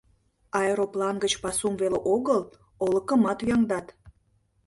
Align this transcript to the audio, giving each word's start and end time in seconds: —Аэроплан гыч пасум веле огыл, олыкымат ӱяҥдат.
—Аэроплан 0.59 1.15
гыч 1.23 1.33
пасум 1.43 1.73
веле 1.81 1.99
огыл, 2.13 2.41
олыкымат 2.83 3.39
ӱяҥдат. 3.45 3.87